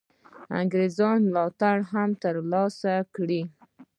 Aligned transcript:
انګرېزانو 0.59 1.23
ملاتړ 1.33 1.77
هم 1.91 2.09
تر 2.23 2.35
لاسه 2.51 2.93
کړي. 3.15 3.41